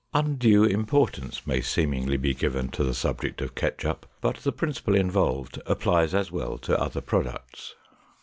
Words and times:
Undue 0.15 0.63
importance 0.63 1.45
may 1.45 1.61
seemingly 1.61 2.17
be 2.17 2.33
given 2.33 2.69
to 2.69 2.83
the 2.83 2.95
subject 2.95 3.39
of 3.39 3.53
ketchup, 3.53 4.07
but 4.19 4.37
the 4.37 4.51
principle 4.51 4.95
involved 4.95 5.61
applies 5.67 6.15
as 6.15 6.31
well 6.31 6.57
to 6.57 6.75
other 6.81 7.01
products. 7.01 7.75